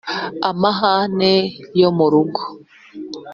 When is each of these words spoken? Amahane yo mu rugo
Amahane 0.49 1.33
yo 1.81 1.89
mu 1.97 2.05
rugo 2.11 2.41